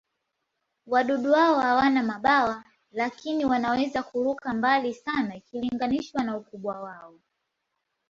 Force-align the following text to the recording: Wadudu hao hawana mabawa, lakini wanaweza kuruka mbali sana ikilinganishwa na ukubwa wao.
Wadudu 0.87 1.33
hao 1.33 1.59
hawana 1.59 2.03
mabawa, 2.03 2.63
lakini 2.91 3.45
wanaweza 3.45 4.03
kuruka 4.03 4.53
mbali 4.53 4.93
sana 4.93 5.35
ikilinganishwa 5.35 6.23
na 6.23 6.37
ukubwa 6.37 6.79
wao. 6.81 7.19